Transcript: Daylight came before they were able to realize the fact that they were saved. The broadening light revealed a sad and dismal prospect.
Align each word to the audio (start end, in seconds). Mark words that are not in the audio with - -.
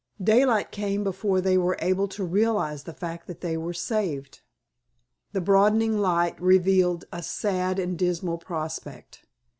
Daylight 0.23 0.71
came 0.71 1.03
before 1.03 1.41
they 1.41 1.59
were 1.59 1.77
able 1.79 2.07
to 2.07 2.23
realize 2.23 2.85
the 2.85 2.93
fact 2.95 3.27
that 3.27 3.41
they 3.41 3.55
were 3.55 3.71
saved. 3.71 4.41
The 5.31 5.41
broadening 5.41 5.95
light 5.99 6.41
revealed 6.41 7.05
a 7.13 7.21
sad 7.21 7.77
and 7.77 7.99
dismal 7.99 8.39
prospect. 8.39 9.27